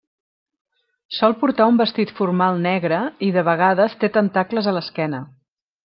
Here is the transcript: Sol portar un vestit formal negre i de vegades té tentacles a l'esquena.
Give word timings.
Sol 1.17 1.35
portar 1.43 1.67
un 1.73 1.77
vestit 1.83 2.15
formal 2.21 2.59
negre 2.65 3.05
i 3.29 3.33
de 3.39 3.47
vegades 3.53 3.97
té 4.05 4.15
tentacles 4.21 4.73
a 4.73 4.79
l'esquena. 4.79 5.23